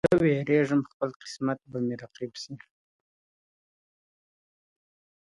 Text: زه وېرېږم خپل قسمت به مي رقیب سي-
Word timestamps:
زه 0.07 0.13
وېرېږم 0.23 0.81
خپل 0.91 1.09
قسمت 1.21 1.59
به 1.71 1.77
مي 1.85 1.95
رقیب 2.01 2.33
سي- 2.41 2.55